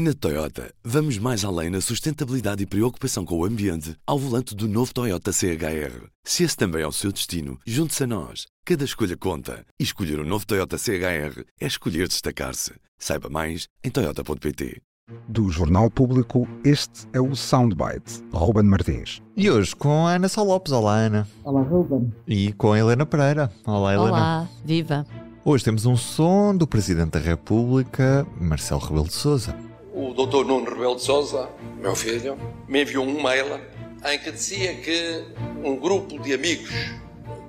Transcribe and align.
Na 0.00 0.14
Toyota, 0.14 0.72
vamos 0.84 1.18
mais 1.18 1.44
além 1.44 1.70
na 1.70 1.80
sustentabilidade 1.80 2.62
e 2.62 2.66
preocupação 2.66 3.24
com 3.24 3.36
o 3.36 3.44
ambiente 3.44 3.96
ao 4.06 4.16
volante 4.16 4.54
do 4.54 4.68
novo 4.68 4.94
Toyota 4.94 5.32
CHR. 5.32 6.06
Se 6.22 6.44
esse 6.44 6.56
também 6.56 6.82
é 6.82 6.86
o 6.86 6.92
seu 6.92 7.10
destino, 7.10 7.58
junte-se 7.66 8.04
a 8.04 8.06
nós. 8.06 8.46
Cada 8.64 8.84
escolha 8.84 9.16
conta. 9.16 9.66
E 9.76 9.82
escolher 9.82 10.20
o 10.20 10.22
um 10.22 10.28
novo 10.28 10.46
Toyota 10.46 10.78
CHR 10.78 11.42
é 11.60 11.66
escolher 11.66 12.06
destacar-se. 12.06 12.74
Saiba 12.96 13.28
mais 13.28 13.66
em 13.82 13.90
Toyota.pt. 13.90 14.80
Do 15.28 15.50
Jornal 15.50 15.90
Público, 15.90 16.46
este 16.64 17.08
é 17.12 17.20
o 17.20 17.34
Soundbite. 17.34 18.22
Ruben 18.32 18.66
Martins. 18.66 19.20
E 19.36 19.50
hoje 19.50 19.74
com 19.74 20.06
a 20.06 20.12
Ana 20.12 20.28
Sá 20.28 20.42
Lopes. 20.42 20.72
Olá, 20.72 20.94
Ana. 20.94 21.26
Olá, 21.42 21.62
Ruben. 21.62 22.14
E 22.24 22.52
com 22.52 22.70
a 22.70 22.78
Helena 22.78 23.04
Pereira. 23.04 23.50
Olá, 23.66 23.94
Helena. 23.94 24.10
Olá, 24.10 24.48
viva. 24.64 25.04
Hoje 25.44 25.64
temos 25.64 25.86
um 25.86 25.96
som 25.96 26.54
do 26.56 26.68
Presidente 26.68 27.10
da 27.12 27.18
República, 27.18 28.24
Marcelo 28.40 28.80
Rebelo 28.80 29.08
de 29.08 29.14
Sousa. 29.14 29.67
O 30.00 30.14
Dr. 30.14 30.44
Nuno 30.44 30.64
Rebelo 30.70 30.94
de 30.94 31.02
Sousa, 31.02 31.48
meu 31.76 31.96
filho, 31.96 32.38
me 32.68 32.82
enviou 32.82 33.04
um 33.04 33.20
mail 33.20 33.60
em 34.04 34.16
que 34.16 34.30
dizia 34.30 34.72
que 34.74 35.24
um 35.64 35.74
grupo 35.74 36.20
de 36.20 36.32
amigos 36.32 36.70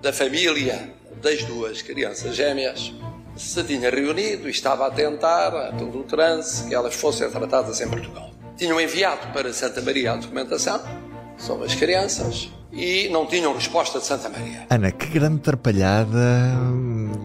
da 0.02 0.12
família 0.12 0.92
das 1.22 1.44
duas 1.44 1.84
crianças 1.84 2.36
gêmeas 2.36 2.92
se 3.36 3.64
tinha 3.66 3.92
reunido 3.92 4.48
e 4.48 4.52
estava 4.52 4.88
a 4.88 4.90
tentar, 4.90 5.56
a 5.56 5.74
todo 5.74 6.00
o 6.00 6.04
trance, 6.04 6.68
que 6.68 6.74
elas 6.74 6.96
fossem 6.96 7.30
tratadas 7.30 7.82
em 7.82 7.88
Portugal. 7.88 8.32
Tinham 8.58 8.82
enviado 8.82 9.32
para 9.32 9.54
Santa 9.54 9.80
Maria 9.84 10.14
a 10.14 10.16
documentação 10.16 10.82
sobre 11.38 11.68
as 11.68 11.76
crianças 11.76 12.50
e 12.72 13.10
não 13.10 13.26
tinham 13.26 13.54
resposta 13.54 14.00
de 14.00 14.06
Santa 14.06 14.30
Maria. 14.30 14.68
Ana, 14.70 14.92
que 14.92 15.08
grande 15.08 15.38
atrapalhada 15.38 16.54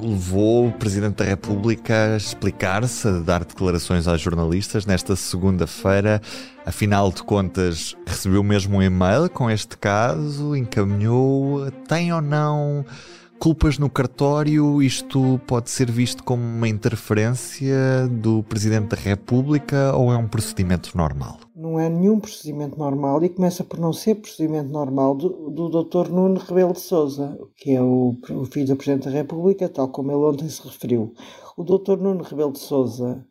levou 0.02 0.68
o 0.68 0.72
Presidente 0.72 1.16
da 1.16 1.24
República 1.24 2.14
a 2.14 2.16
explicar-se, 2.16 3.08
a 3.08 3.18
dar 3.18 3.44
declarações 3.44 4.08
aos 4.08 4.20
jornalistas 4.20 4.86
nesta 4.86 5.14
segunda-feira. 5.16 6.20
Afinal 6.64 7.12
de 7.12 7.22
contas, 7.22 7.94
recebeu 8.06 8.42
mesmo 8.42 8.78
um 8.78 8.82
e-mail 8.82 9.28
com 9.28 9.50
este 9.50 9.76
caso, 9.76 10.56
encaminhou, 10.56 11.70
tem 11.86 12.12
ou 12.12 12.22
não 12.22 12.84
culpas 13.44 13.78
no 13.78 13.90
cartório, 13.90 14.82
isto 14.82 15.38
pode 15.46 15.68
ser 15.68 15.90
visto 15.90 16.24
como 16.24 16.42
uma 16.42 16.66
interferência 16.66 18.08
do 18.10 18.42
Presidente 18.42 18.86
da 18.86 18.96
República 18.96 19.94
ou 19.94 20.10
é 20.10 20.16
um 20.16 20.26
procedimento 20.26 20.96
normal? 20.96 21.36
Não 21.54 21.78
é 21.78 21.90
nenhum 21.90 22.18
procedimento 22.18 22.78
normal 22.78 23.22
e 23.22 23.28
começa 23.28 23.62
por 23.62 23.78
não 23.78 23.92
ser 23.92 24.14
procedimento 24.14 24.72
normal 24.72 25.14
do, 25.14 25.50
do 25.50 25.68
Dr. 25.68 26.08
Nuno 26.08 26.40
Rebelo 26.40 26.72
de 26.72 26.80
Sousa, 26.80 27.38
que 27.58 27.72
é 27.72 27.82
o, 27.82 28.16
o 28.30 28.46
filho 28.46 28.68
do 28.68 28.76
Presidente 28.76 29.10
da 29.10 29.14
República, 29.14 29.68
tal 29.68 29.88
como 29.88 30.10
ele 30.10 30.24
ontem 30.24 30.48
se 30.48 30.64
referiu. 30.64 31.12
O 31.54 31.62
Dr. 31.62 31.98
Nuno 31.98 32.22
Rebelo 32.22 32.52
de 32.52 32.60
Sousa 32.60 33.26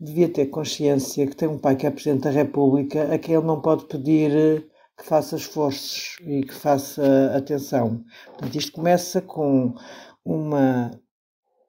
devia 0.00 0.30
ter 0.30 0.46
consciência 0.46 1.26
que 1.26 1.36
tem 1.36 1.46
um 1.46 1.58
pai 1.58 1.76
que 1.76 1.86
é 1.86 1.90
Presidente 1.90 2.22
da 2.22 2.30
República, 2.30 3.12
a 3.12 3.18
quem 3.18 3.34
ele 3.34 3.44
não 3.44 3.60
pode 3.60 3.84
pedir 3.84 4.69
que 5.00 5.06
faça 5.06 5.36
esforços 5.36 6.18
e 6.20 6.42
que 6.42 6.54
faça 6.54 7.02
atenção. 7.34 8.04
Portanto, 8.26 8.54
isto 8.54 8.72
começa 8.72 9.22
com 9.22 9.74
uma 10.22 10.90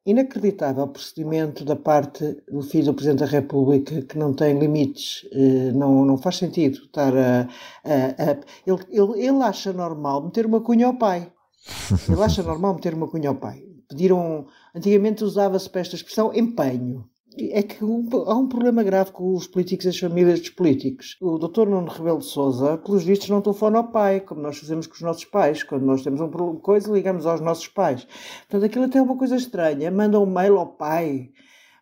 inacreditável 0.05 0.87
procedimento 0.87 1.63
da 1.63 1.75
parte 1.75 2.43
do 2.51 2.61
filho 2.61 2.85
do 2.85 2.93
Presidente 2.93 3.19
da 3.19 3.25
República 3.25 4.01
que 4.01 4.17
não 4.17 4.33
tem 4.33 4.59
limites, 4.59 5.25
eh, 5.31 5.71
não, 5.71 6.03
não 6.05 6.17
faz 6.17 6.37
sentido 6.37 6.79
estar 6.79 7.15
a. 7.15 7.41
a, 7.85 8.31
a 8.31 8.37
ele, 8.67 8.83
ele, 8.89 9.25
ele 9.27 9.43
acha 9.43 9.71
normal 9.71 10.23
meter 10.23 10.45
uma 10.45 10.59
cunha 10.59 10.87
ao 10.87 10.97
pai. 10.97 11.31
Ele 12.09 12.23
acha 12.23 12.41
normal 12.41 12.73
meter 12.73 12.95
uma 12.95 13.07
cunha 13.07 13.29
ao 13.29 13.35
pai. 13.35 13.63
Pediram. 13.87 14.47
Antigamente 14.73 15.23
usava-se 15.23 15.69
para 15.69 15.81
esta 15.81 15.95
expressão 15.95 16.33
empenho 16.33 17.07
é 17.37 17.63
que 17.63 17.77
há 17.81 18.35
um 18.35 18.47
problema 18.47 18.83
grave 18.83 19.11
com 19.11 19.33
os 19.33 19.47
políticos 19.47 19.85
e 19.85 19.89
as 19.89 19.97
famílias 19.97 20.39
dos 20.39 20.49
políticos. 20.49 21.15
O 21.21 21.37
doutor 21.37 21.69
Nuno 21.69 21.89
Rebelo 21.89 22.19
de 22.19 22.25
Sousa, 22.25 22.77
pelos 22.77 23.03
vistos, 23.03 23.29
não 23.29 23.41
telefona 23.41 23.77
ao 23.77 23.87
pai, 23.87 24.19
como 24.19 24.41
nós 24.41 24.57
fazemos 24.57 24.85
com 24.85 24.95
os 24.95 25.01
nossos 25.01 25.25
pais. 25.25 25.63
Quando 25.63 25.85
nós 25.85 26.03
temos 26.03 26.19
uma 26.19 26.55
coisa, 26.55 26.91
ligamos 26.91 27.25
aos 27.25 27.39
nossos 27.39 27.67
pais. 27.67 28.05
Portanto, 28.49 28.65
aquilo 28.65 28.85
até 28.85 28.99
é 28.99 29.01
uma 29.01 29.17
coisa 29.17 29.35
estranha. 29.35 29.89
Manda 29.89 30.19
um 30.19 30.25
mail 30.25 30.57
ao 30.57 30.67
pai 30.67 31.29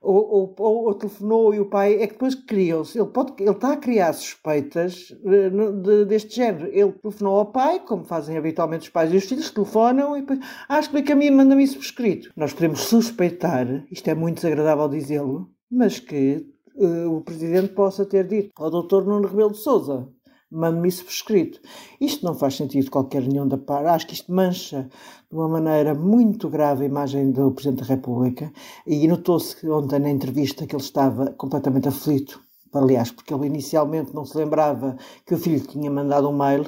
ou, 0.02 0.56
ou, 0.58 0.86
ou, 0.86 0.94
telefonou 0.94 1.54
e 1.54 1.60
o 1.60 1.66
pai 1.66 1.96
é 1.96 2.08
que 2.08 2.14
depois 2.14 2.34
criam-se. 2.34 2.98
Ele, 2.98 3.10
pode, 3.10 3.34
ele 3.40 3.52
está 3.52 3.74
a 3.74 3.78
criar 3.78 4.14
suspeitas 4.14 5.14
eh, 5.26 5.50
de, 5.50 6.06
deste 6.06 6.36
género. 6.36 6.68
Ele 6.68 6.92
telefonou 6.94 7.40
ao 7.40 7.46
pai, 7.52 7.80
como 7.82 8.06
fazem 8.06 8.38
habitualmente 8.38 8.84
os 8.84 8.90
pais 8.90 9.14
e 9.14 9.18
os 9.18 9.26
filhos, 9.26 9.52
telefonam 9.52 10.16
e 10.16 10.22
depois, 10.22 10.40
ah, 10.70 10.80
explica-me 10.80 11.26
e 11.28 11.32
manda-me 11.32 11.64
isso 11.64 11.76
por 11.76 11.84
escrito. 11.84 12.32
Nós 12.36 12.54
podemos 12.54 12.82
suspeitar, 12.82 13.86
isto 13.92 14.08
é 14.10 14.16
muito 14.16 14.36
desagradável 14.36 14.88
dizê-lo, 14.88 15.50
mas 15.70 16.00
que 16.00 16.46
uh, 16.76 17.18
o 17.18 17.22
Presidente 17.22 17.74
possa 17.74 18.06
ter 18.06 18.26
dito 18.26 18.52
ao 18.56 18.70
Dr. 18.70 19.04
Nuno 19.04 19.28
Rebelo 19.28 19.52
de 19.52 19.58
Souza 19.58 20.08
mande-me 20.52 20.88
isso 20.88 21.04
por 21.04 21.12
escrito. 21.12 21.60
Isto 22.00 22.26
não 22.26 22.34
faz 22.34 22.56
sentido 22.56 22.90
qualquer 22.90 23.24
união 23.24 23.48
da 23.48 23.58
par. 23.58 23.86
Acho 23.86 24.08
que 24.08 24.14
isto 24.14 24.32
mancha 24.32 24.90
de 25.30 25.36
uma 25.36 25.48
maneira 25.48 25.94
muito 25.94 26.50
grave 26.50 26.84
a 26.84 26.88
imagem 26.88 27.32
do 27.32 27.52
Presidente 27.52 27.80
da 27.80 27.96
República 27.96 28.52
e 28.86 29.08
notou-se 29.08 29.68
ontem 29.70 30.00
na 30.00 30.10
entrevista 30.10 30.66
que 30.66 30.76
ele 30.76 30.84
estava 30.84 31.32
completamente 31.32 31.88
aflito. 31.88 32.42
Aliás, 32.74 33.12
porque 33.12 33.34
ele 33.34 33.48
inicialmente 33.48 34.14
não 34.14 34.26
se 34.26 34.38
lembrava 34.38 34.98
que 35.26 35.34
o 35.34 35.38
filho 35.38 35.66
tinha 35.66 35.90
mandado 35.90 36.30
um 36.30 36.38
mail. 36.38 36.66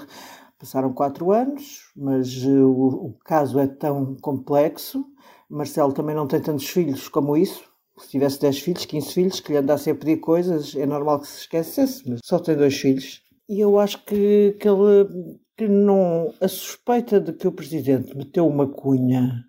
Passaram 0.57 0.93
quatro 0.93 1.31
anos, 1.31 1.91
mas 1.95 2.43
uh, 2.43 2.67
o, 2.67 3.07
o 3.07 3.17
caso 3.25 3.59
é 3.59 3.67
tão 3.67 4.15
complexo. 4.21 5.05
Marcelo 5.49 5.91
também 5.91 6.15
não 6.15 6.27
tem 6.27 6.39
tantos 6.39 6.67
filhos 6.67 7.09
como 7.09 7.35
isso, 7.35 7.71
se 8.01 8.09
tivesse 8.09 8.39
10 8.39 8.59
filhos, 8.59 8.85
15 8.85 9.13
filhos, 9.13 9.39
que 9.39 9.51
lhe 9.51 9.57
andasse 9.57 9.89
a 9.89 9.95
pedir 9.95 10.17
coisas, 10.17 10.75
é 10.75 10.85
normal 10.85 11.19
que 11.19 11.27
se 11.27 11.41
esquecesse, 11.41 12.09
mas 12.09 12.19
só 12.23 12.39
tem 12.39 12.55
dois 12.55 12.75
filhos. 12.75 13.21
E 13.51 13.59
eu 13.59 13.77
acho 13.77 14.05
que, 14.05 14.55
que 14.57 14.65
ele 14.65 15.37
que 15.57 15.67
não. 15.67 16.33
A 16.39 16.47
suspeita 16.47 17.19
de 17.19 17.33
que 17.33 17.45
o 17.45 17.51
presidente 17.51 18.15
meteu 18.15 18.47
uma 18.47 18.65
cunha 18.65 19.43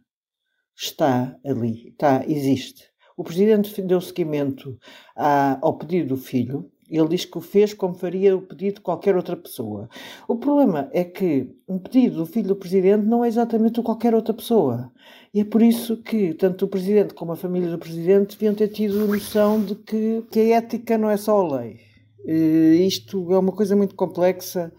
está 0.77 1.39
ali, 1.47 1.91
está, 1.91 2.25
existe. 2.27 2.91
O 3.17 3.23
presidente 3.23 3.81
deu 3.81 4.01
seguimento 4.01 4.77
à, 5.15 5.57
ao 5.65 5.79
pedido 5.79 6.09
do 6.09 6.17
filho. 6.17 6.69
Ele 6.91 7.11
diz 7.11 7.25
que 7.25 7.39
o 7.39 7.41
fez 7.41 7.75
como 7.75 7.95
faria 7.95 8.37
o 8.37 8.43
pedido 8.43 8.75
de 8.75 8.81
qualquer 8.81 9.15
outra 9.15 9.37
pessoa. 9.37 9.89
O 10.27 10.35
problema 10.35 10.91
é 10.93 11.05
que 11.05 11.55
um 11.69 11.79
pedido 11.79 12.17
do 12.17 12.27
filho 12.27 12.49
do 12.49 12.57
presidente 12.57 13.07
não 13.07 13.25
é 13.25 13.29
exatamente 13.29 13.79
o 13.79 13.85
qualquer 13.85 14.17
outra 14.17 14.35
pessoa. 14.35 14.91
E 15.33 15.39
é 15.39 15.45
por 15.45 15.62
isso 15.62 15.99
que 15.99 16.35
tanto 16.35 16.65
o 16.65 16.69
presidente 16.69 17.15
como 17.15 17.31
a 17.31 17.37
família 17.37 17.71
do 17.71 17.79
presidente 17.79 18.37
deviam 18.37 18.53
ter 18.53 18.67
tido 18.67 19.07
noção 19.07 19.65
de 19.65 19.77
que, 19.77 20.25
que 20.29 20.41
a 20.41 20.57
ética 20.57 20.99
não 20.99 21.09
é 21.09 21.17
só 21.17 21.39
a 21.39 21.61
lei 21.61 21.92
isto 22.25 23.33
é 23.33 23.38
uma 23.38 23.53
coisa 23.53 23.75
muito 23.75 23.94
complexa. 23.94 24.72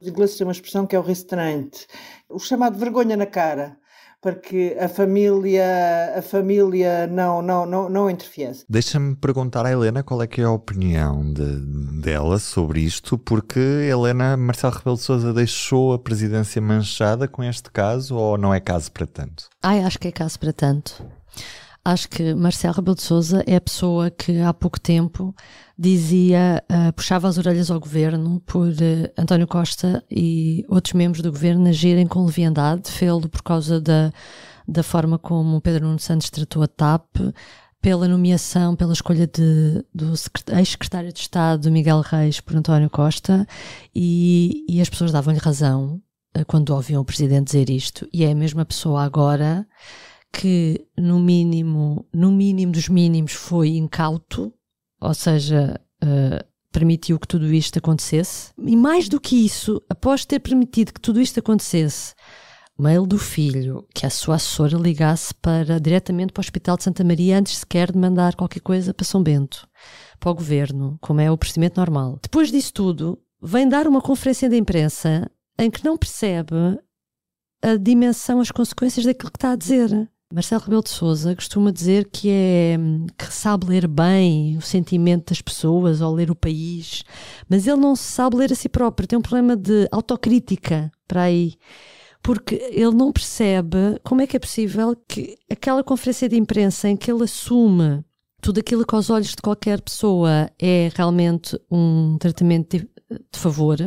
Os 0.00 0.08
ingleses 0.08 0.36
têm 0.36 0.46
uma 0.46 0.52
expressão 0.52 0.86
que 0.86 0.96
é 0.96 0.98
o 0.98 1.02
restraint, 1.02 1.84
o 2.28 2.38
chamado 2.38 2.78
vergonha 2.78 3.16
na 3.16 3.26
cara, 3.26 3.76
para 4.20 4.34
que 4.34 4.76
a 4.78 4.88
família, 4.88 6.14
a 6.16 6.22
família 6.22 7.06
não, 7.06 7.40
não, 7.40 7.64
não, 7.64 7.88
não 7.88 8.10
interfiesse. 8.10 8.64
Deixa-me 8.68 9.14
perguntar 9.14 9.64
à 9.64 9.70
Helena 9.70 10.02
qual 10.02 10.20
é 10.22 10.26
que 10.26 10.40
é 10.40 10.44
a 10.44 10.50
opinião 10.50 11.32
de, 11.32 12.00
dela 12.00 12.38
sobre 12.38 12.80
isto, 12.80 13.16
porque 13.16 13.60
Helena 13.60 14.36
Marcelo 14.36 14.74
Rebelo 14.74 14.96
de 14.96 15.02
Sousa 15.02 15.32
deixou 15.32 15.92
a 15.92 15.98
presidência 15.98 16.60
manchada 16.60 17.28
com 17.28 17.44
este 17.44 17.70
caso 17.70 18.16
ou 18.16 18.36
não 18.36 18.52
é 18.52 18.58
caso 18.58 18.90
para 18.90 19.06
tanto? 19.06 19.48
Ai, 19.62 19.82
acho 19.82 19.98
que 19.98 20.08
é 20.08 20.12
caso 20.12 20.38
para 20.38 20.52
tanto. 20.52 21.04
Acho 21.88 22.06
que 22.10 22.34
Marcelo 22.34 22.74
Rebelo 22.74 22.96
de 22.96 23.00
Sousa 23.00 23.42
é 23.46 23.56
a 23.56 23.60
pessoa 23.62 24.10
que 24.10 24.40
há 24.42 24.52
pouco 24.52 24.78
tempo 24.78 25.34
dizia, 25.78 26.62
uh, 26.70 26.92
puxava 26.92 27.26
as 27.26 27.38
orelhas 27.38 27.70
ao 27.70 27.80
governo 27.80 28.42
por 28.44 28.68
uh, 28.68 29.10
António 29.16 29.46
Costa 29.46 30.04
e 30.10 30.66
outros 30.68 30.92
membros 30.92 31.22
do 31.22 31.32
governo 31.32 31.66
agirem 31.66 32.06
com 32.06 32.26
leviandade, 32.26 32.90
fê-lo 32.90 33.26
por 33.26 33.42
causa 33.42 33.80
da, 33.80 34.12
da 34.68 34.82
forma 34.82 35.18
como 35.18 35.62
Pedro 35.62 35.86
Nuno 35.86 35.98
Santos 35.98 36.28
tratou 36.28 36.62
a 36.62 36.68
TAP, 36.68 37.06
pela 37.80 38.06
nomeação, 38.06 38.76
pela 38.76 38.92
escolha 38.92 39.26
de, 39.26 39.82
do 39.94 40.12
ex-secretário 40.58 41.10
de 41.10 41.20
Estado 41.20 41.70
Miguel 41.70 42.02
Reis 42.02 42.38
por 42.38 42.54
António 42.54 42.90
Costa 42.90 43.46
e, 43.94 44.66
e 44.68 44.78
as 44.82 44.90
pessoas 44.90 45.10
davam-lhe 45.10 45.40
razão 45.40 46.02
uh, 46.36 46.44
quando 46.46 46.68
ouviam 46.68 47.00
o 47.00 47.04
Presidente 47.06 47.46
dizer 47.46 47.70
isto 47.70 48.06
e 48.12 48.24
é 48.24 48.32
a 48.32 48.34
mesma 48.34 48.66
pessoa 48.66 49.04
agora 49.04 49.66
que 50.32 50.86
no 50.96 51.18
mínimo, 51.18 52.06
no 52.12 52.30
mínimo 52.30 52.72
dos 52.72 52.88
mínimos 52.88 53.32
foi 53.32 53.76
incauto 53.76 54.52
ou 55.00 55.14
seja, 55.14 55.80
uh, 56.02 56.44
permitiu 56.72 57.18
que 57.18 57.28
tudo 57.28 57.52
isto 57.52 57.78
acontecesse. 57.78 58.52
E 58.58 58.76
mais 58.76 59.08
do 59.08 59.20
que 59.20 59.36
isso, 59.44 59.82
após 59.88 60.24
ter 60.24 60.40
permitido 60.40 60.92
que 60.92 61.00
tudo 61.00 61.20
isto 61.20 61.38
acontecesse, 61.38 62.14
mail 62.78 63.06
do 63.06 63.18
filho 63.18 63.86
que 63.94 64.06
a 64.06 64.10
sua 64.10 64.36
assessora 64.36 64.76
ligasse 64.76 65.34
para 65.34 65.80
diretamente 65.80 66.32
para 66.32 66.40
o 66.40 66.44
Hospital 66.44 66.76
de 66.76 66.84
Santa 66.84 67.02
Maria 67.02 67.38
antes 67.38 67.58
sequer 67.58 67.90
de 67.90 67.98
mandar 67.98 68.36
qualquer 68.36 68.60
coisa 68.60 68.94
para 68.94 69.04
São 69.04 69.22
Bento, 69.22 69.68
para 70.20 70.30
o 70.30 70.34
governo, 70.34 70.98
como 71.00 71.20
é 71.20 71.30
o 71.30 71.38
procedimento 71.38 71.80
normal. 71.80 72.18
Depois 72.22 72.50
disso 72.50 72.72
tudo, 72.72 73.18
vem 73.42 73.68
dar 73.68 73.86
uma 73.86 74.00
conferência 74.00 74.48
de 74.48 74.56
imprensa 74.56 75.30
em 75.58 75.70
que 75.70 75.84
não 75.84 75.96
percebe 75.96 76.54
a 77.60 77.76
dimensão, 77.76 78.40
as 78.40 78.52
consequências 78.52 79.04
daquilo 79.04 79.32
que 79.32 79.36
está 79.36 79.52
a 79.52 79.56
dizer. 79.56 80.08
Marcelo 80.32 80.60
Rebelo 80.60 80.82
de 80.82 80.90
Souza 80.90 81.34
costuma 81.34 81.72
dizer 81.72 82.06
que 82.10 82.28
é 82.28 82.76
que 83.16 83.32
sabe 83.32 83.66
ler 83.66 83.88
bem 83.88 84.58
o 84.58 84.60
sentimento 84.60 85.30
das 85.30 85.40
pessoas 85.40 86.02
ou 86.02 86.14
ler 86.14 86.30
o 86.30 86.36
país, 86.36 87.02
mas 87.48 87.66
ele 87.66 87.80
não 87.80 87.96
sabe 87.96 88.36
ler 88.36 88.52
a 88.52 88.54
si 88.54 88.68
próprio, 88.68 89.08
tem 89.08 89.18
um 89.18 89.22
problema 89.22 89.56
de 89.56 89.88
autocrítica 89.90 90.92
para 91.06 91.22
aí. 91.22 91.54
Porque 92.22 92.56
ele 92.56 92.90
não 92.90 93.10
percebe 93.10 93.98
como 94.04 94.20
é 94.20 94.26
que 94.26 94.36
é 94.36 94.40
possível 94.40 94.94
que 95.08 95.38
aquela 95.50 95.82
conferência 95.82 96.28
de 96.28 96.36
imprensa 96.36 96.88
em 96.90 96.96
que 96.96 97.10
ele 97.10 97.24
assume 97.24 98.04
tudo 98.42 98.60
aquilo 98.60 98.84
que 98.84 98.94
aos 98.94 99.08
olhos 99.08 99.30
de 99.30 99.36
qualquer 99.42 99.80
pessoa 99.80 100.50
é 100.58 100.90
realmente 100.94 101.58
um 101.70 102.18
tratamento 102.18 102.76
de, 102.76 102.88
de 103.32 103.38
favor, 103.38 103.78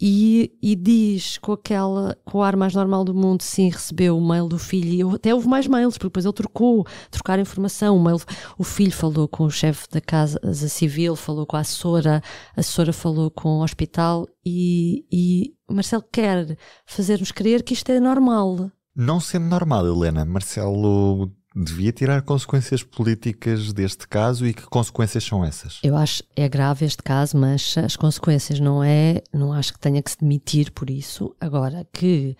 e, 0.00 0.56
e, 0.62 0.74
diz 0.74 1.36
com 1.38 1.52
aquela 1.52 2.16
com 2.24 2.38
o 2.38 2.42
ar 2.42 2.56
mais 2.56 2.74
normal 2.74 3.04
do 3.04 3.14
mundo 3.14 3.42
sim 3.42 3.68
recebeu 3.68 4.16
o 4.16 4.26
mail 4.26 4.48
do 4.48 4.58
filho. 4.58 5.12
E 5.12 5.14
até 5.14 5.34
houve 5.34 5.46
mais 5.46 5.66
mails 5.66 5.98
porque 5.98 6.08
depois 6.08 6.24
ele 6.24 6.32
trocou 6.32 6.86
trocar 7.10 7.38
informação. 7.38 7.96
O, 7.96 8.02
mail, 8.02 8.18
o 8.56 8.64
filho 8.64 8.92
falou 8.92 9.28
com 9.28 9.44
o 9.44 9.50
chefe 9.50 9.86
da 9.90 10.00
casa 10.00 10.40
civil 10.68 11.14
falou 11.16 11.44
com 11.44 11.56
a 11.56 11.60
assessora 11.60 12.22
a 12.56 12.60
assessora 12.60 12.92
falou 12.92 13.30
com 13.30 13.58
o 13.58 13.62
hospital. 13.62 14.26
E, 14.44 15.04
e 15.12 15.54
Marcelo 15.70 16.04
quer 16.10 16.56
fazer-nos 16.86 17.30
crer 17.30 17.62
que 17.62 17.74
isto 17.74 17.90
é 17.92 18.00
normal? 18.00 18.70
Não 18.96 19.20
sendo 19.20 19.46
normal 19.46 19.86
Helena 19.86 20.24
Marcelo 20.24 21.30
devia 21.54 21.92
tirar 21.92 22.22
consequências 22.22 22.82
políticas 22.82 23.72
deste 23.72 24.06
caso 24.06 24.46
e 24.46 24.54
que 24.54 24.62
consequências 24.62 25.24
são 25.24 25.44
essas? 25.44 25.80
Eu 25.82 25.96
acho 25.96 26.22
é 26.36 26.48
grave 26.48 26.84
este 26.84 27.02
caso, 27.02 27.36
mas 27.36 27.76
as 27.76 27.96
consequências 27.96 28.60
não 28.60 28.82
é, 28.82 29.22
não 29.32 29.52
acho 29.52 29.72
que 29.72 29.80
tenha 29.80 30.02
que 30.02 30.10
se 30.10 30.18
demitir 30.18 30.72
por 30.72 30.88
isso. 30.88 31.34
Agora 31.40 31.86
que 31.92 32.36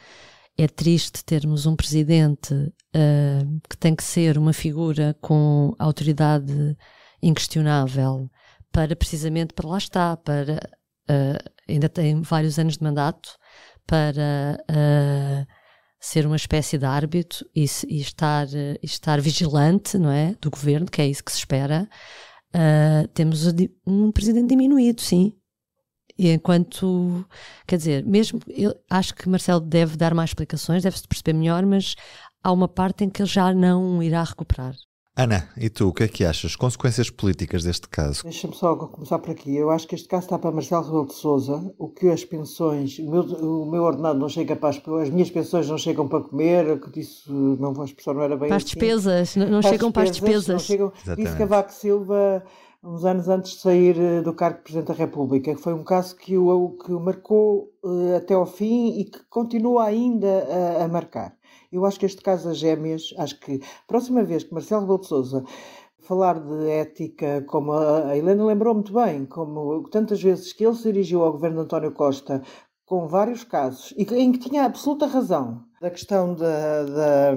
é 0.57 0.69
triste 0.69 1.25
termos 1.25 1.67
um 1.67 1.75
presidente 1.75 2.55
uh, 2.55 3.61
que 3.69 3.77
tem 3.77 3.95
que 3.95 4.05
ser 4.05 4.37
uma 4.39 4.53
figura 4.53 5.17
com 5.21 5.75
autoridade 5.79 6.77
inquestionável 7.23 8.31
para 8.73 8.95
precisamente 8.95 9.53
para 9.53 9.69
lá 9.69 9.79
está, 9.79 10.17
para 10.17 10.61
uh, 11.11 11.51
ainda 11.69 11.89
tem 11.89 12.23
vários 12.23 12.59
anos 12.59 12.77
de 12.77 12.85
mandato 12.85 13.31
para 13.87 14.63
uh, 14.71 15.60
ser 16.01 16.27
uma 16.27 16.37
espécie 16.37 16.79
de 16.79 16.87
árbitro 16.87 17.47
e, 17.55 17.67
e 17.89 18.01
estar, 18.01 18.47
e 18.53 18.79
estar 18.83 19.21
vigilante, 19.21 19.99
não 19.99 20.11
é? 20.11 20.35
Do 20.41 20.51
governo, 20.51 20.91
que 20.91 21.03
é 21.03 21.07
isso 21.07 21.23
que 21.23 21.31
se 21.31 21.39
espera. 21.39 21.89
Uh, 22.55 23.07
temos 23.09 23.45
um 23.87 24.11
presidente 24.11 24.49
diminuído, 24.49 25.03
sim. 25.03 25.35
E 26.19 26.31
enquanto, 26.31 27.25
quer 27.67 27.77
dizer, 27.77 28.05
mesmo, 28.05 28.41
eu 28.49 28.75
acho 28.91 29.15
que 29.15 29.29
Marcelo 29.29 29.61
deve 29.61 29.97
dar 29.97 30.15
mais 30.15 30.31
explicações, 30.31 30.83
deve-se 30.83 31.07
perceber 31.07 31.33
melhor, 31.35 31.65
mas 31.65 31.95
há 32.43 32.51
uma 32.53 32.69
parte 32.69 33.05
em 33.05 33.11
que 33.11 33.23
ele 33.23 33.29
já 33.29 33.55
não 33.55 34.03
irá 34.03 34.23
recuperar. 34.23 34.75
Ana, 35.23 35.47
e 35.55 35.69
tu, 35.69 35.89
o 35.89 35.93
que 35.93 36.05
é 36.05 36.09
que 36.09 36.25
achas? 36.25 36.57
Consequências 36.57 37.11
políticas 37.11 37.63
deste 37.63 37.87
caso? 37.87 38.23
Deixa-me 38.23 38.55
só 38.55 38.75
começar 38.75 39.19
por 39.19 39.31
aqui. 39.31 39.55
Eu 39.55 39.69
acho 39.69 39.87
que 39.87 39.95
este 39.95 40.09
caso 40.09 40.25
está 40.25 40.39
para 40.39 40.51
Marcelo 40.51 40.83
Rebelo 40.83 41.07
de 41.09 41.13
Souza. 41.13 41.75
O 41.79 41.89
que 41.89 42.09
as 42.09 42.25
pensões, 42.25 42.99
o 42.99 43.11
meu, 43.11 43.23
o 43.23 43.71
meu 43.71 43.83
ordenado 43.83 44.19
não 44.19 44.31
chega 44.31 44.57
para 44.57 44.71
as, 44.71 44.77
as 44.79 45.11
minhas 45.11 45.31
pensões 45.31 45.69
não 45.69 45.77
chegam 45.77 46.09
para 46.09 46.23
comer, 46.23 46.81
que 46.81 46.91
disse, 46.91 47.31
não 47.31 47.75
vou 47.75 47.85
expressar, 47.85 48.15
não 48.15 48.23
era 48.23 48.35
bem 48.35 48.49
Para 48.49 48.57
as 48.57 48.63
assim. 48.65 48.73
despesas, 48.79 49.37
não, 49.37 49.47
não 49.47 49.63
chegam 49.63 49.93
para 49.93 50.05
as 50.05 50.11
despesas. 50.11 50.49
Não 50.49 50.59
chegam, 50.59 50.93
disse 51.19 51.37
Cavaco 51.37 51.71
Silva 51.71 52.43
uns 52.83 53.05
anos 53.05 53.29
antes 53.29 53.53
de 53.53 53.61
sair 53.61 53.99
eh, 53.99 54.23
do 54.23 54.33
cargo 54.33 54.59
de 54.59 54.65
Presidente 54.65 54.89
da 54.89 54.95
República, 54.95 55.55
que 55.55 55.61
foi 55.61 55.75
um 55.75 55.85
caso 55.85 56.17
que 56.17 56.37
o, 56.37 56.71
que 56.71 56.93
o 56.93 57.01
marcou 57.01 57.73
uh, 57.83 58.17
até 58.17 58.35
ao 58.35 58.47
fim 58.47 58.99
e 58.99 59.05
que 59.05 59.21
continua 59.29 59.85
ainda 59.85 60.47
a, 60.81 60.85
a 60.85 60.89
marcar. 60.89 61.37
Eu 61.71 61.85
acho 61.85 62.01
que 62.01 62.07
este 62.07 62.23
caso 62.23 62.49
das 62.49 62.59
gêmeas, 62.59 63.15
acho 63.19 63.39
que 63.39 63.61
próxima 63.87 64.25
vez 64.25 64.45
que 64.45 64.55
Marcelo 64.55 64.83
Rebelo 64.83 65.01
de 65.01 65.07
Sousa 65.07 65.45
falar 66.01 66.41
de 66.41 66.69
ética, 66.69 67.45
como 67.47 67.73
a 67.73 68.17
Helena 68.17 68.45
lembrou 68.45 68.75
muito 68.75 68.93
bem, 68.93 69.27
como 69.27 69.89
tantas 69.91 70.21
vezes 70.21 70.53
que 70.53 70.65
ele 70.65 70.75
se 70.75 70.85
dirigiu 70.85 71.23
ao 71.23 71.33
governo 71.33 71.59
de 71.59 71.63
António 71.65 71.93
Costa 71.93 72.43
com 72.85 73.07
vários 73.07 73.45
casos 73.45 73.95
e 73.97 74.03
em 74.15 74.33
que 74.33 74.39
tinha 74.39 74.65
absoluta 74.65 75.07
razão 75.07 75.63
da 75.81 75.91
questão 75.91 76.35
da, 76.35 76.85
da 76.85 77.37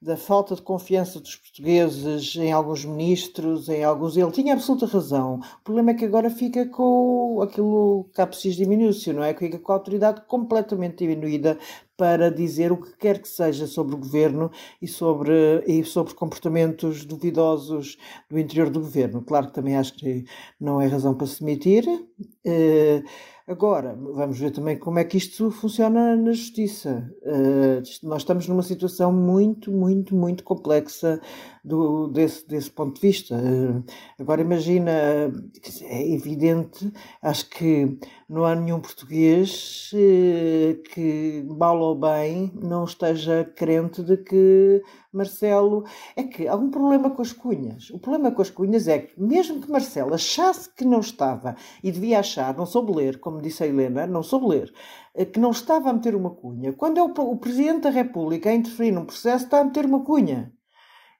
da 0.00 0.16
falta 0.16 0.54
de 0.54 0.62
confiança 0.62 1.18
dos 1.18 1.36
portugueses 1.36 2.36
em 2.36 2.52
alguns 2.52 2.84
ministros, 2.84 3.68
em 3.68 3.82
alguns. 3.82 4.16
Ele 4.16 4.30
tinha 4.30 4.54
absoluta 4.54 4.86
razão. 4.86 5.40
O 5.60 5.64
problema 5.64 5.90
é 5.90 5.94
que 5.94 6.04
agora 6.04 6.28
fica 6.28 6.66
com 6.66 7.40
aquilo 7.42 8.08
capsis 8.12 8.56
diminúcio, 8.56 9.14
não 9.14 9.24
é? 9.24 9.32
Fica 9.34 9.58
com 9.58 9.72
a 9.72 9.76
autoridade 9.76 10.22
completamente 10.26 10.98
diminuída 10.98 11.58
para 11.96 12.30
dizer 12.30 12.72
o 12.72 12.76
que 12.76 12.94
quer 12.98 13.20
que 13.20 13.28
seja 13.28 13.66
sobre 13.66 13.94
o 13.94 13.98
governo 13.98 14.50
e 14.82 14.86
sobre, 14.86 15.64
e 15.66 15.82
sobre 15.82 16.14
comportamentos 16.14 17.04
duvidosos 17.06 17.96
do 18.28 18.38
interior 18.38 18.68
do 18.68 18.80
governo. 18.80 19.22
Claro 19.22 19.46
que 19.46 19.54
também 19.54 19.76
acho 19.76 19.94
que 19.94 20.24
não 20.60 20.80
é 20.80 20.86
razão 20.86 21.14
para 21.14 21.26
se 21.26 21.40
demitir. 21.40 21.84
Uh, 21.88 23.02
Agora, 23.48 23.96
vamos 23.96 24.40
ver 24.40 24.50
também 24.50 24.76
como 24.76 24.98
é 24.98 25.04
que 25.04 25.16
isto 25.16 25.52
funciona 25.52 26.16
na 26.16 26.32
justiça. 26.32 27.08
Uh, 27.22 27.80
nós 28.02 28.22
estamos 28.22 28.48
numa 28.48 28.62
situação 28.64 29.12
muito, 29.12 29.70
muito, 29.70 30.16
muito 30.16 30.42
complexa 30.42 31.20
do, 31.64 32.08
desse, 32.08 32.44
desse 32.48 32.68
ponto 32.68 32.96
de 32.96 33.00
vista. 33.00 33.36
Uh, 33.36 33.84
agora, 34.18 34.40
imagina, 34.40 34.90
é 34.90 36.12
evidente, 36.12 36.92
acho 37.22 37.48
que 37.50 37.96
não 38.28 38.44
há 38.44 38.52
nenhum 38.56 38.80
português 38.80 39.92
uh, 39.94 40.82
que, 40.92 41.46
mal 41.48 41.78
ou 41.78 41.94
bem, 41.94 42.52
não 42.60 42.84
esteja 42.84 43.44
crente 43.54 44.02
de 44.02 44.16
que 44.16 44.82
Marcelo. 45.16 45.84
É 46.14 46.22
que 46.22 46.46
há 46.46 46.54
um 46.54 46.70
problema 46.70 47.10
com 47.10 47.22
as 47.22 47.32
cunhas. 47.32 47.90
O 47.90 47.98
problema 47.98 48.30
com 48.30 48.42
as 48.42 48.50
cunhas 48.50 48.86
é 48.88 48.98
que, 48.98 49.20
mesmo 49.20 49.60
que 49.60 49.70
Marcelo 49.70 50.14
achasse 50.14 50.68
que 50.74 50.84
não 50.84 51.00
estava, 51.00 51.56
e 51.82 51.90
devia 51.90 52.20
achar, 52.20 52.56
não 52.56 52.66
soube 52.66 52.92
ler, 52.92 53.18
como 53.18 53.40
disse 53.40 53.62
a 53.64 53.66
Helena, 53.66 54.06
não 54.06 54.22
soube 54.22 54.46
ler, 54.46 54.72
eh, 55.14 55.24
que 55.24 55.40
não 55.40 55.50
estava 55.50 55.90
a 55.90 55.92
meter 55.92 56.14
uma 56.14 56.30
cunha, 56.30 56.72
quando 56.72 56.98
é 56.98 57.02
o, 57.02 57.06
o 57.06 57.36
Presidente 57.38 57.82
da 57.82 57.90
República 57.90 58.50
a 58.50 58.54
interferir 58.54 58.92
num 58.92 59.04
processo, 59.04 59.44
está 59.44 59.60
a 59.60 59.64
meter 59.64 59.86
uma 59.86 60.04
cunha. 60.04 60.55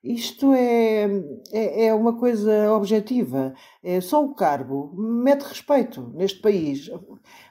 Isto 0.06 0.52
é, 0.52 1.04
é, 1.52 1.86
é, 1.86 1.94
uma 1.94 2.16
coisa 2.16 2.72
objetiva. 2.72 3.52
É 3.82 4.00
só 4.00 4.24
o 4.24 4.34
cargo 4.34 4.94
mete 4.96 5.42
respeito 5.42 6.12
neste 6.14 6.40
país. 6.40 6.88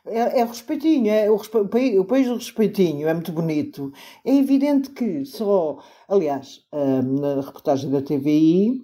É, 0.06 0.40
é 0.40 0.46
respeitinho, 0.46 1.12
é 1.12 1.30
o, 1.30 1.38
país, 1.68 2.00
o 2.00 2.06
país 2.06 2.28
do 2.28 2.36
respeitinho 2.36 3.10
é 3.10 3.14
muito 3.14 3.34
bonito. 3.34 3.92
É 4.24 4.34
evidente 4.34 4.92
que 4.92 5.26
só, 5.26 5.80
aliás, 6.08 6.62
na 6.72 7.42
reportagem 7.42 7.92
da 7.92 8.02
TVI, 8.02 8.82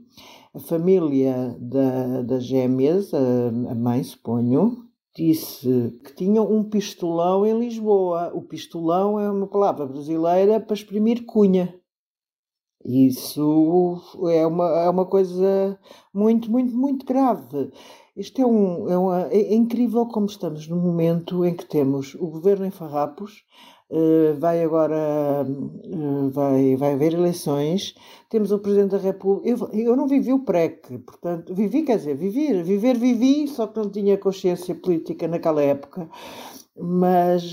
a 0.54 0.60
família 0.60 1.56
da, 1.58 2.24
das 2.24 2.44
gêmeas, 2.44 3.14
a, 3.14 3.72
a 3.72 3.76
mãe, 3.76 4.04
suponho, 4.04 4.86
disse 5.16 5.98
que 6.04 6.14
tinham 6.14 6.52
um 6.52 6.64
pistolão 6.66 7.46
em 7.46 7.58
Lisboa. 7.58 8.34
O 8.34 8.42
pistolão 8.42 9.18
é 9.18 9.32
uma 9.32 9.48
palavra 9.48 9.86
brasileira 9.86 10.60
para 10.60 10.74
exprimir 10.74 11.26
cunha. 11.26 11.81
Isso 12.86 14.02
é 14.32 14.46
uma, 14.46 14.66
é 14.82 14.90
uma 14.90 15.06
coisa 15.06 15.80
muito, 16.14 16.50
muito, 16.52 16.76
muito 16.76 17.06
grave. 17.06 17.72
Isto 18.16 18.42
é, 18.42 18.46
um, 18.46 18.90
é, 18.90 18.98
uma, 18.98 19.28
é 19.28 19.54
incrível 19.54 20.06
como 20.06 20.26
estamos 20.26 20.68
no 20.68 20.76
momento 20.76 21.46
em 21.46 21.54
que 21.54 21.66
temos 21.66 22.16
o 22.16 22.28
governo 22.28 22.66
em 22.66 22.72
farrapos, 22.72 23.44
uh, 23.90 24.38
vai 24.40 24.64
agora 24.64 25.46
uh, 25.48 26.30
vai, 26.30 26.76
vai 26.76 26.94
haver 26.94 27.14
eleições, 27.14 27.96
temos 28.30 28.52
o 28.52 28.60
Presidente 28.60 28.92
da 28.92 28.98
República. 28.98 29.48
Eu, 29.48 29.70
eu 29.72 29.96
não 29.96 30.08
vivi 30.08 30.34
o 30.34 30.40
PREC, 30.40 30.98
portanto, 31.00 31.56
vivi, 31.56 31.84
quer 31.84 31.98
dizer, 31.98 32.16
viver, 32.16 32.64
viver, 32.64 32.98
vivi, 32.98 33.48
só 33.48 33.68
que 33.68 33.80
não 33.80 33.90
tinha 33.90 34.18
consciência 34.18 34.76
política 34.76 35.28
naquela 35.28 35.62
época, 35.62 36.10
mas 36.78 37.44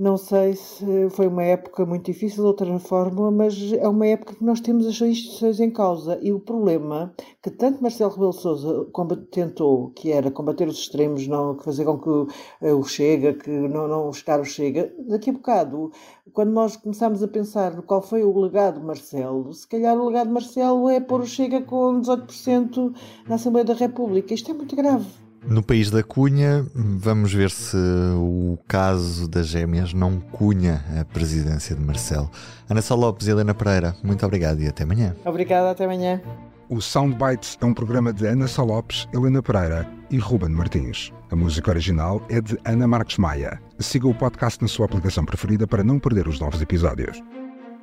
não 0.00 0.16
sei 0.16 0.54
se 0.54 1.10
foi 1.10 1.26
uma 1.26 1.42
época 1.42 1.84
muito 1.84 2.06
difícil 2.06 2.42
outra 2.46 2.78
forma, 2.78 3.30
mas 3.30 3.70
é 3.74 3.86
uma 3.86 4.06
época 4.06 4.34
que 4.34 4.42
nós 4.42 4.58
temos 4.58 4.86
as 4.86 4.98
instituições 4.98 5.60
em 5.60 5.70
causa. 5.70 6.18
E 6.22 6.32
o 6.32 6.40
problema 6.40 7.12
que 7.42 7.50
tanto 7.50 7.82
Marcelo 7.82 8.10
Rebelo 8.10 8.30
de 8.30 8.40
Sousa 8.40 8.86
tentou, 9.30 9.90
que 9.90 10.10
era 10.10 10.30
combater 10.30 10.66
os 10.66 10.78
extremos, 10.78 11.26
não 11.26 11.58
fazer 11.58 11.84
com 11.84 11.98
que 11.98 12.34
eh, 12.62 12.72
o 12.72 12.82
Chega, 12.82 13.34
que 13.34 13.50
não, 13.50 13.86
não 13.86 14.08
o 14.08 14.44
Chega, 14.44 14.90
daqui 15.06 15.28
a 15.28 15.34
bocado, 15.34 15.92
quando 16.32 16.50
nós 16.50 16.76
começamos 16.78 17.22
a 17.22 17.28
pensar 17.28 17.76
no 17.76 17.82
qual 17.82 18.00
foi 18.00 18.22
o 18.22 18.38
legado 18.38 18.80
de 18.80 18.86
Marcelo, 18.86 19.52
se 19.52 19.68
calhar 19.68 19.94
o 19.94 20.06
legado 20.06 20.28
de 20.28 20.32
Marcelo 20.32 20.88
é 20.88 20.98
pôr 20.98 21.20
o 21.20 21.26
Chega 21.26 21.60
com 21.60 22.00
18% 22.00 22.94
na 23.28 23.34
Assembleia 23.34 23.66
da 23.66 23.74
República. 23.74 24.32
Isto 24.32 24.50
é 24.50 24.54
muito 24.54 24.74
grave. 24.74 25.29
No 25.46 25.62
país 25.62 25.90
da 25.90 26.02
Cunha, 26.02 26.64
vamos 26.74 27.32
ver 27.32 27.50
se 27.50 27.76
o 28.16 28.58
caso 28.68 29.26
das 29.26 29.48
gêmeas 29.48 29.92
não 29.92 30.20
cunha 30.20 30.84
a 31.00 31.04
presidência 31.04 31.74
de 31.74 31.82
Marcelo. 31.82 32.30
Ana 32.68 32.82
Sá 32.82 32.94
Lopes 32.94 33.26
e 33.26 33.30
Helena 33.30 33.54
Pereira, 33.54 33.96
muito 34.04 34.24
obrigado 34.24 34.60
e 34.60 34.68
até 34.68 34.84
amanhã. 34.84 35.16
Obrigada, 35.24 35.70
até 35.70 35.84
amanhã. 35.84 36.20
O 36.68 36.80
Soundbites 36.80 37.58
é 37.60 37.64
um 37.64 37.74
programa 37.74 38.12
de 38.12 38.26
Ana 38.26 38.46
Sá 38.46 38.62
Lopes, 38.62 39.08
Helena 39.12 39.42
Pereira 39.42 39.90
e 40.10 40.18
Ruben 40.18 40.50
Martins. 40.50 41.12
A 41.30 41.34
música 41.34 41.70
original 41.70 42.24
é 42.28 42.40
de 42.40 42.56
Ana 42.64 42.86
Marques 42.86 43.18
Maia. 43.18 43.60
Siga 43.78 44.06
o 44.06 44.14
podcast 44.14 44.62
na 44.62 44.68
sua 44.68 44.86
aplicação 44.86 45.24
preferida 45.24 45.66
para 45.66 45.82
não 45.82 45.98
perder 45.98 46.28
os 46.28 46.38
novos 46.38 46.60
episódios. 46.60 47.20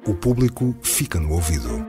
O 0.06 0.14
público 0.14 0.74
fica 0.82 1.20
no 1.20 1.34
ouvido. 1.34 1.86